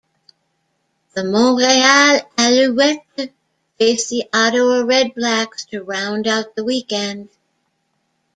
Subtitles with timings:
[1.13, 3.29] The Montreal Alouettes
[3.77, 7.29] face the Ottawa Redblacks to round out the weekend.